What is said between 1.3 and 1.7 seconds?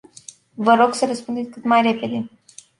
cât